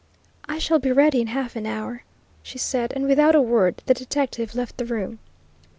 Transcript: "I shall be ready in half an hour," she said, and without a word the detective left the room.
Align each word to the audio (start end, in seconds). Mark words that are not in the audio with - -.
"I 0.49 0.57
shall 0.57 0.79
be 0.79 0.91
ready 0.91 1.21
in 1.21 1.27
half 1.27 1.55
an 1.55 1.67
hour," 1.67 2.01
she 2.41 2.57
said, 2.57 2.91
and 2.95 3.05
without 3.05 3.35
a 3.35 3.39
word 3.41 3.83
the 3.85 3.93
detective 3.93 4.55
left 4.55 4.77
the 4.77 4.85
room. 4.85 5.19